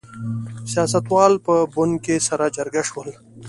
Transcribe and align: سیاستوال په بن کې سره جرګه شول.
سیاستوال 0.71 1.33
په 1.45 1.53
بن 1.75 1.89
کې 2.03 2.15
سره 2.27 2.45
جرګه 2.55 2.81
شول. 2.89 3.09